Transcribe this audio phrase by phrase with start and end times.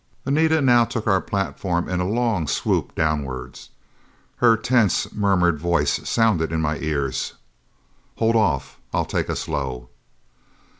[0.25, 3.59] Anita now took our platform in a long swoop downward.
[4.37, 7.33] Her tense, murmured voice sounded in my ears:
[8.15, 9.89] "Hold off; I'll take us low."